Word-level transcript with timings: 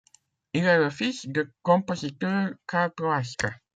Il 0.55 0.65
est 0.65 0.79
le 0.79 0.89
fils 0.89 1.27
du 1.27 1.51
compositeur 1.61 2.55
Karl 2.67 2.91
Prohaska. 2.91 3.53